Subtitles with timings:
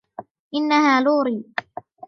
[0.55, 1.43] إنها لوري.